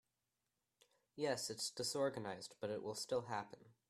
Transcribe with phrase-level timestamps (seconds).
[1.15, 3.59] Yes, it’s disorganized but it will still happen.